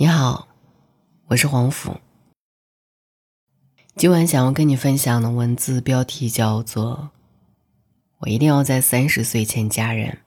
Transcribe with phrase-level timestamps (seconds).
[0.00, 0.46] 你好，
[1.26, 1.96] 我是黄甫。
[3.96, 7.10] 今晚想要跟你分享的文字标题叫做
[8.22, 10.18] “我一定要在三十岁前嫁人”。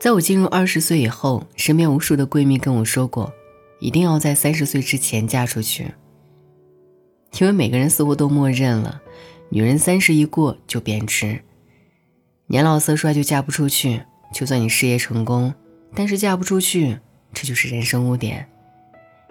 [0.00, 3.30] 在我进入二十岁以后，身边无数的闺蜜跟我说过，
[3.80, 5.92] 一定要在三十岁之前嫁出去，
[7.38, 9.02] 因为每个人似乎都默认了。
[9.50, 11.42] 女人三十一过就贬值，
[12.46, 14.02] 年老色衰就嫁不出去。
[14.32, 15.52] 就算你事业成功，
[15.92, 17.00] 但是嫁不出去，
[17.32, 18.48] 这就是人生污点，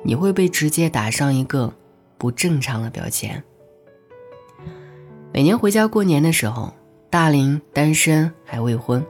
[0.04, 1.74] 你会被直接打上一个
[2.18, 3.42] 不正常的标签。
[5.32, 6.74] 每年回家过年的时候，
[7.10, 9.06] 大龄单身还未婚，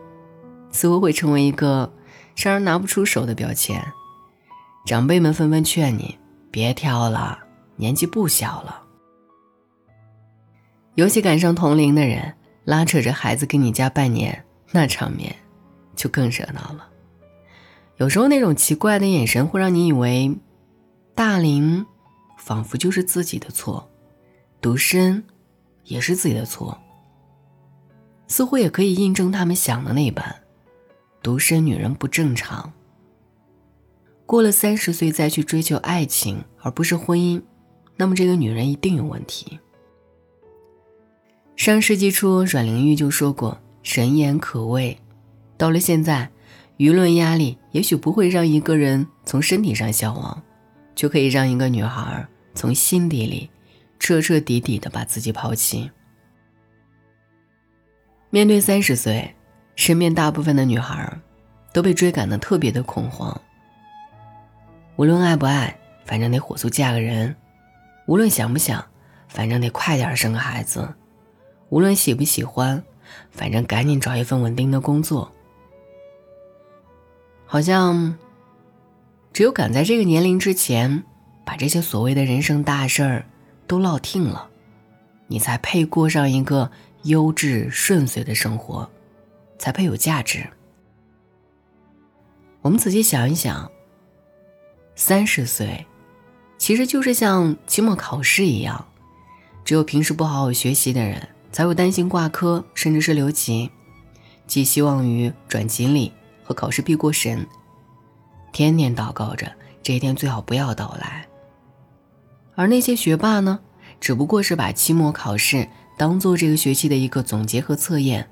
[0.69, 1.91] 似乎会成为一个
[2.35, 3.83] 让人拿不出手的标签。
[4.85, 6.19] 长辈们纷纷劝你
[6.51, 7.39] 别挑了，
[7.77, 8.83] 年纪不小了。
[10.99, 12.33] 尤其赶上同龄的人
[12.65, 15.33] 拉扯着孩子跟你家拜年，那场面
[15.95, 16.89] 就更热闹了。
[17.95, 20.35] 有时候那种奇怪的眼神会让你以为，
[21.15, 21.85] 大龄
[22.35, 23.89] 仿佛就是自己的错，
[24.59, 25.23] 独身
[25.85, 26.77] 也是自己的错。
[28.27, 30.35] 似乎也可以印证他们想的那般，
[31.23, 32.73] 独身女人不正常。
[34.25, 37.41] 过了三十岁再去追求爱情而不是婚姻，
[37.95, 39.57] 那么这个女人一定有问题。
[41.59, 44.97] 上世纪初，阮玲玉就说过：“神言可畏。”
[45.59, 46.29] 到了现在，
[46.77, 50.41] 舆论压力也许不会让一个人从身体上消亡，
[50.95, 53.49] 就可以让一个女孩从心底里
[53.99, 55.91] 彻彻底底的把自己抛弃。
[58.29, 59.35] 面对三十岁，
[59.75, 61.13] 身边大部分的女孩
[61.73, 63.37] 都被追赶的特别的恐慌。
[64.95, 67.35] 无论爱不爱，反正得火速嫁个人；
[68.07, 68.81] 无论想不想，
[69.27, 70.87] 反正得快点生个孩子。
[71.69, 72.83] 无论喜不喜欢，
[73.31, 75.31] 反正赶紧找一份稳定的工作。
[77.45, 78.17] 好像，
[79.33, 81.03] 只有赶在这个年龄之前，
[81.45, 83.25] 把这些所谓的人生大事儿
[83.65, 84.49] 都落听了，
[85.27, 86.71] 你才配过上一个
[87.03, 88.89] 优质顺遂的生活，
[89.57, 90.47] 才配有价值。
[92.61, 93.71] 我们仔细想一想，
[94.95, 95.85] 三十岁，
[96.57, 98.85] 其实就是像期末考试一样，
[99.63, 101.29] 只有平时不好好学习的人。
[101.51, 103.69] 才会担心挂科，甚至是留级，
[104.47, 106.11] 寄希望于转锦鲤
[106.43, 107.45] 和考试必过神，
[108.51, 109.51] 天天祷告着
[109.81, 111.25] 这一天最好不要到来。
[112.55, 113.59] 而那些学霸呢，
[113.99, 115.67] 只不过是把期末考试
[115.97, 118.27] 当做这个学期的一个总结和测验，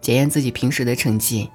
[0.00, 1.50] 检验自己平时的成绩，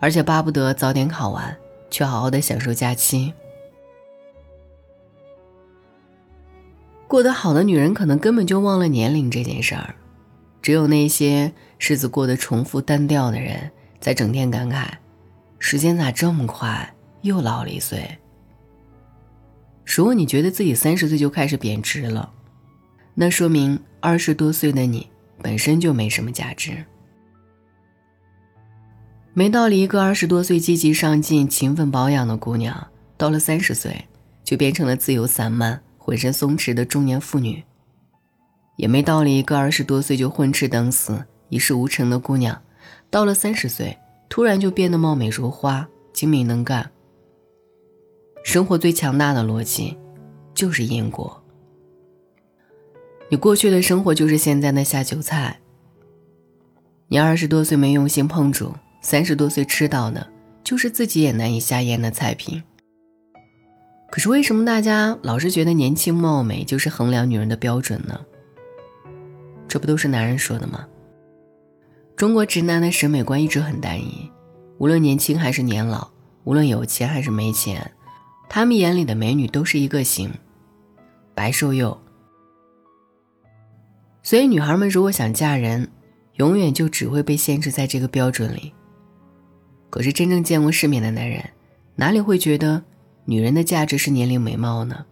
[0.00, 1.56] 而且巴不得早点考完，
[1.90, 3.32] 去好好的享受假期。
[7.12, 9.94] 过得好的女人可能根本就忘了年龄这件事儿，
[10.62, 14.86] 只有那些日子过得重复单调的人，在整天感慨：
[15.58, 18.16] 时间咋这么快，又老了一岁。
[19.84, 22.32] 如果你觉得自己三十岁就开始贬值了，
[23.14, 25.06] 那说明二十多岁的你
[25.42, 26.82] 本身就没什么价值。
[29.34, 34.06] 没道理，一个二十多岁积极上进、勤奋保养的姑娘，到了三十岁
[34.42, 35.78] 就变成了自由散漫。
[36.04, 37.62] 浑身松弛的中年妇女，
[38.74, 39.38] 也没道理。
[39.38, 42.60] 一个二十多岁就混吃等死、一事无成的姑娘，
[43.08, 43.96] 到了三十岁，
[44.28, 46.90] 突然就变得貌美如花、精明能干。
[48.42, 49.96] 生活最强大的逻辑，
[50.52, 51.40] 就是因果。
[53.28, 55.60] 你过去的生活就是现在的下酒菜。
[57.06, 60.28] 你二十多岁没用心烹煮，三十多岁吃到的，
[60.64, 62.60] 就是自己也难以下咽的菜品。
[64.12, 68.20] 可是为什么大家老是觉得年轻貌美就是衡量女人的标准呢？
[69.66, 70.86] 这不都是男人说的吗？
[72.14, 74.30] 中国直男的审美观一直很单一，
[74.76, 76.10] 无论年轻还是年老，
[76.44, 77.90] 无论有钱还是没钱，
[78.50, 80.30] 他们眼里的美女都是一个型，
[81.34, 81.98] 白瘦幼。
[84.22, 85.90] 所以女孩们如果想嫁人，
[86.34, 88.74] 永远就只会被限制在这个标准里。
[89.88, 91.42] 可是真正见过世面的男人，
[91.96, 92.84] 哪里会觉得？
[93.24, 95.04] 女人的价值是年龄、美貌呢？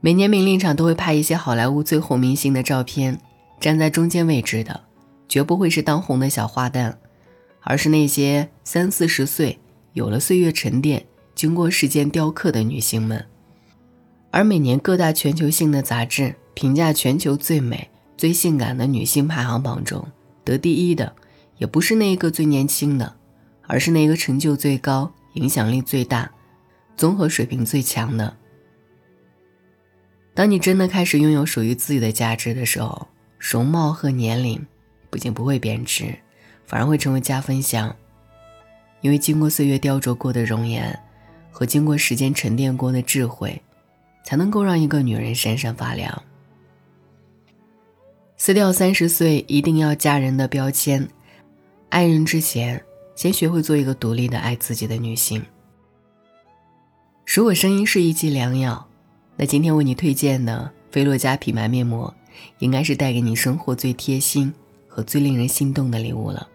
[0.00, 3.20] 每年名利场都会拍一些好莱坞最红明星的照片，
[3.60, 4.82] 站在中间位置的，
[5.28, 6.94] 绝不会是当红的小花旦，
[7.60, 9.58] 而是那些三四十岁、
[9.92, 13.24] 有了岁月沉淀、经过时间雕刻的女星们。
[14.30, 20.06] 而每年各大全球性的杂志评价全球最美、最性感的女性排行榜中，
[20.44, 21.14] 得第一的，
[21.58, 23.16] 也不是那一个最年轻的，
[23.66, 25.12] 而是那个成就最高。
[25.36, 26.30] 影响力最大、
[26.96, 28.36] 综合水平最强的。
[30.34, 34.66] 当你真的开始拥有属于自己的价值的时候，容貌和年龄
[35.08, 36.14] 不仅不会贬值，
[36.66, 37.94] 反而会成为加分项。
[39.00, 40.98] 因为经过岁月雕琢过的容颜，
[41.50, 43.62] 和经过时间沉淀过的智慧，
[44.24, 46.22] 才能够让一个女人闪闪发亮。
[48.36, 51.08] 撕掉三十岁一定要嫁人的标签，
[51.88, 52.82] 爱人之前，
[53.16, 55.44] 先学会做一个独立的爱自己的女性。
[57.26, 58.86] 如果声音是一剂良药，
[59.36, 62.14] 那今天为你推荐的菲洛嘉品牌面膜，
[62.60, 64.54] 应该是带给你生活最贴心
[64.86, 66.46] 和最令人心动的礼物了。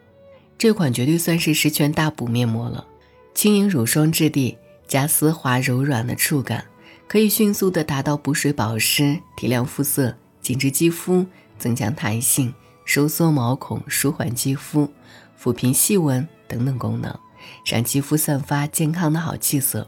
[0.57, 2.87] 这款绝对算是十全大补面膜了，
[3.33, 6.63] 轻盈乳霜质地加丝滑柔软的触感，
[7.07, 11.25] 可以迅速的达到补水保湿、提亮肤色、紧致肌肤。
[11.59, 12.51] 增强弹性、
[12.85, 14.91] 收缩毛孔、舒缓肌肤、
[15.39, 17.17] 抚平细纹等等功能，
[17.65, 19.87] 让肌肤散发健康的好气色。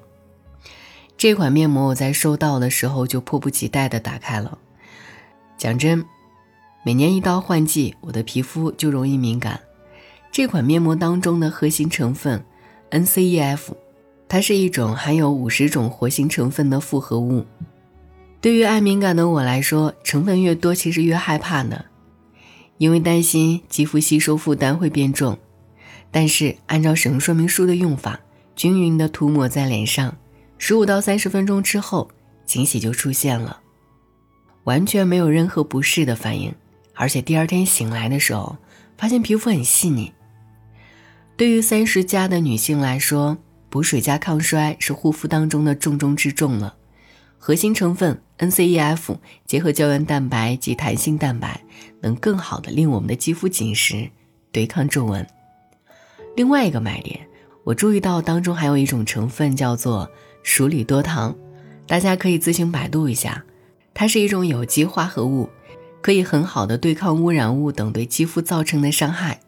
[1.18, 4.58] 这款面膜我在收到的时候就迫不及待的打开了。
[5.58, 6.06] 讲真，
[6.84, 9.60] 每年一到换季，我的皮肤就容易敏感。
[10.32, 12.44] 这款面膜当中的核心成分
[12.92, 13.60] NCEF，
[14.28, 17.46] 它是一种含有五十种活性成分的复合物。
[18.42, 21.86] 对于爱敏感的我来说，成分越多，其实越害怕呢，
[22.78, 25.38] 因为担心肌肤吸收负担会变重。
[26.14, 28.20] 但是按照使用说明书的用法，
[28.56, 30.16] 均匀的涂抹在脸上，
[30.60, 32.10] 十五到三十分钟之后，
[32.46, 33.60] 惊喜就出现了，
[34.66, 36.54] 完全没有任何不适的反应，
[36.94, 38.58] 而且第二天醒来的时候，
[38.96, 40.14] 发现皮肤很细腻。
[41.36, 43.36] 对于三十加的女性来说，
[43.72, 46.76] 补水加抗衰是护肤当中的重中之重了。
[47.40, 49.18] 核心成分 NCEF
[49.48, 51.60] 结合胶原蛋白及弹性蛋白，
[52.02, 54.12] 能更好的令我们的肌肤紧实，
[54.52, 55.28] 对抗皱纹。
[56.36, 57.28] 另外一个卖点，
[57.64, 60.10] 我注意到当中还有一种成分叫做
[60.42, 61.36] 鼠李多糖，
[61.88, 63.44] 大家可以自行百度一下。
[63.94, 65.50] 它是一种有机化合物，
[66.02, 69.40] 可以很好的对抗污染物等对肌肤造成的伤害，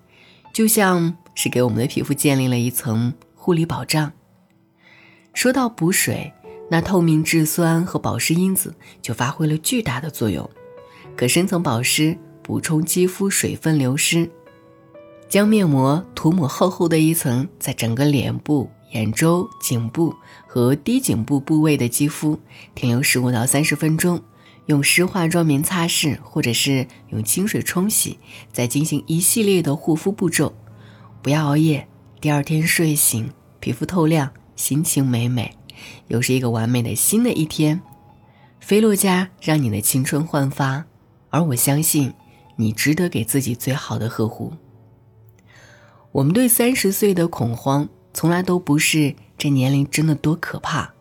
[0.54, 4.12] 就像是给我们的皮肤建立了一层护理保障。
[5.34, 6.32] 说到补水。
[6.68, 10.50] 那透明质酸和保湿因子就发挥了巨大的作用，
[11.16, 14.28] 可深层保湿，补充肌肤水分流失。
[15.28, 20.16] 将面膜涂抹厚厚的一层，在整个脸部、眼周、颈部
[20.48, 22.40] 和低颈部部位的肌肤
[22.74, 24.22] 停留十五到三十分钟，
[24.68, 28.18] 用湿化妆棉擦拭，或者是用清水冲洗，
[28.54, 30.54] 再进行一系列的护肤步骤。
[31.22, 31.88] 不要熬夜，
[32.22, 33.30] 第二天睡醒，
[33.60, 35.58] 皮肤透亮，心情美美。
[36.08, 37.82] 又是一个完美的新的一天，
[38.62, 40.86] 菲洛嘉让你的青春焕发，
[41.30, 42.14] 而我相信
[42.56, 44.54] 你值得给自己最好的呵护。
[46.16, 50.94] 我们对三十岁的恐慌，从来都不是这年龄真的多可怕，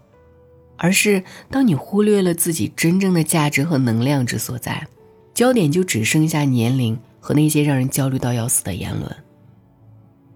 [0.77, 4.89] 而是当你忽略了自己真正的价值和能量之所在，
[5.33, 9.17] 焦点就只剩下年龄和那些让人焦虑到要死的言论，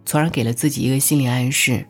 [0.05, 1.85] 从而给了自己一个心理暗示。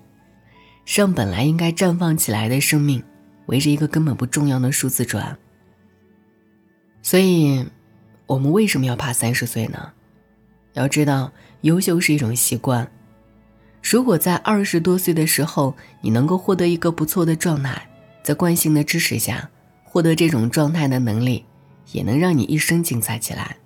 [0.87, 3.05] 让本来应该绽放起来的生命，
[3.49, 5.37] 围着一个根本不重要的数字转。
[7.03, 7.67] 所以，
[8.25, 9.93] 我们为什么要怕三十岁呢？
[10.79, 11.33] 要知道，
[11.63, 12.91] 优秀是一种习惯。
[13.83, 17.89] 如果在二十多岁的时候，你能够获得一个不错的状态，
[18.23, 19.51] 在惯性的支持下，
[19.85, 21.45] 获得这种状态的能力，
[21.93, 23.57] 也能让你一生精彩起来。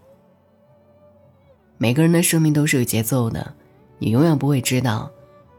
[1.78, 3.54] 每个人的生命都是有节奏的，
[3.98, 5.10] 你永远不会知道，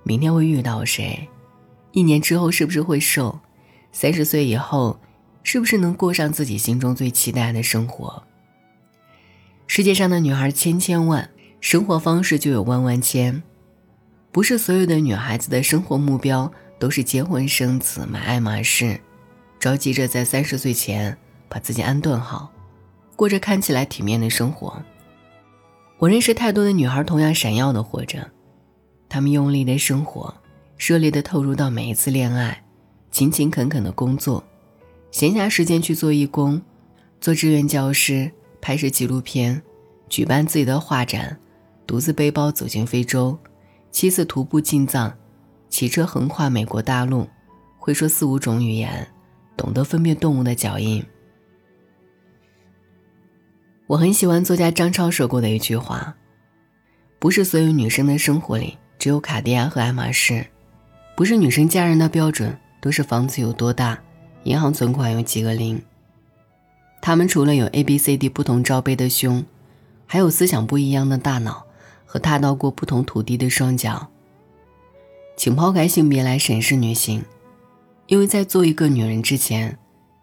[0.04, 1.28] 明天会遇到谁。
[1.92, 3.40] 一年之后是不是会瘦？
[3.92, 5.00] 三十岁以后，
[5.44, 8.24] 是不是能过上自己心中最期待的生活？
[9.68, 11.30] 世界上的女孩千千万，
[11.64, 13.42] 生活方式就有万万千。
[14.34, 19.00] 不是所有的女孩子的生活目标都是结婚生子、买爱马仕，
[19.62, 21.18] 着急着在三十岁前
[21.48, 22.52] 把自己安顿好，
[23.16, 24.84] 过着看起来体面的生活。
[26.00, 28.30] 我认识太多的女孩同样闪耀的活着，
[29.08, 30.36] 她们用力的生活。
[30.78, 32.62] 热烈的投入到每一次恋爱，
[33.10, 34.44] 勤勤恳恳的工作，
[35.12, 36.62] 闲暇时间去做义工，
[37.22, 38.30] 做志愿教师，
[38.60, 39.64] 拍摄纪录片，
[40.10, 41.40] 举办自己的画展，
[41.86, 43.38] 独自背包走进非洲，
[43.92, 45.14] 七次徒步进藏，
[45.70, 47.28] 骑车横跨美国大陆，
[47.78, 49.08] 会说四五种语言，
[49.58, 51.04] 懂得分辨动物的脚印。
[53.88, 56.16] 我很喜欢作家张超说过的一句话
[57.20, 60.46] ：“不是所有女生的生活里只有卡地亚和爱马仕。”
[61.16, 64.00] 不是女生嫁人的标准都是房子有多大，
[64.46, 65.80] 银行存款有几个零。
[67.02, 69.46] 她们除了有 A、B、C、D 不同罩杯的胸，
[70.08, 71.68] 还有思想不一样的大脑
[72.14, 74.08] 和踏到过不同土地的双脚。
[75.36, 77.26] 请抛开性别来审视女性，
[78.06, 79.80] 因为在做一个女人之前，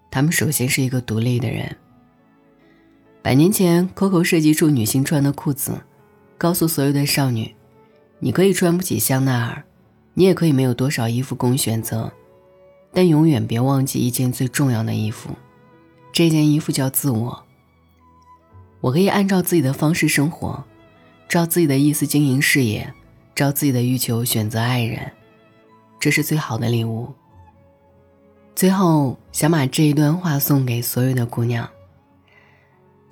[0.08, 1.76] 她们首先是一个独立的人。
[3.20, 5.80] 百年前，Coco 设计出女性穿的裤子，
[6.38, 7.56] 告诉所有的少女：
[8.20, 9.64] 你可以穿不起香奈儿，
[10.14, 12.12] 你也可以没有多少衣服供选择，
[12.92, 15.30] 但永远别忘记一件最重要的衣服。
[16.12, 17.44] 这件衣服叫自我。
[18.80, 20.64] 我可以按照自己的方式生活，
[21.30, 22.92] 照自己的意思经营事业，
[23.36, 25.12] 照自己的欲求选择爱人，
[26.00, 27.14] 这是最好的礼物。
[28.56, 31.70] 最后，想把这一段话送给所有的姑娘。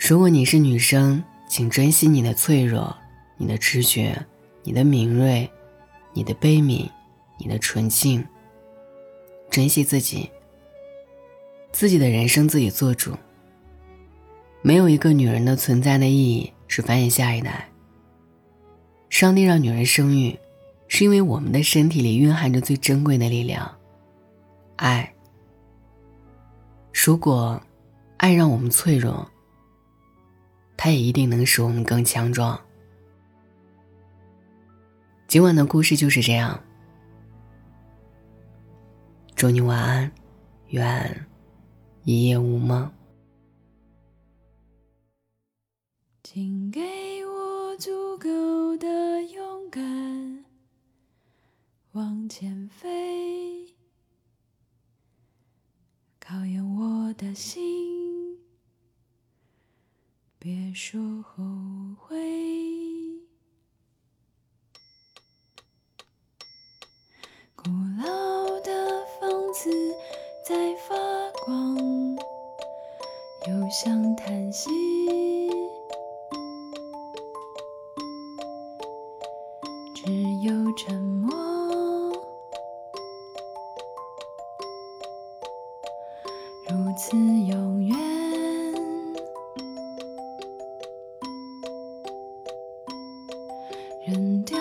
[0.00, 2.92] 如果你是女生，请珍惜你的脆弱、
[3.36, 4.26] 你的直觉、
[4.64, 5.48] 你的敏锐、
[6.12, 6.90] 你的悲悯、
[7.38, 8.26] 你的纯净。
[9.48, 10.28] 珍惜自己，
[11.70, 13.14] 自己的人生自己做主。
[14.60, 17.68] 没有一个女人的存在的意义是繁衍下一代。
[19.10, 20.38] 上帝让女人生育，
[20.86, 23.70] 是因为我们的身体里蕴含着最珍贵的力量——
[24.76, 25.12] 爱。
[26.92, 27.60] 如果
[28.16, 29.28] 爱让我们脆弱，
[30.76, 32.60] 它也一定能使我们更强壮。
[35.26, 36.62] 今晚的故事就是这样。
[39.34, 40.12] 祝你晚安，
[40.68, 41.26] 愿
[42.04, 42.90] 一夜无梦。
[46.22, 46.80] 请给
[47.24, 47.27] 我
[47.78, 50.44] 足够的勇敢，
[51.92, 53.72] 往前飞，
[56.18, 58.36] 考验我的心。
[60.40, 61.44] 别说后
[61.96, 62.18] 悔。
[67.54, 67.70] 古
[68.02, 69.70] 老的房子
[70.44, 70.96] 在发
[71.44, 71.76] 光，
[73.46, 74.97] 又像叹息。
[80.78, 82.12] 沉默，
[86.68, 87.96] 如此永远。
[94.06, 94.56] 扔掉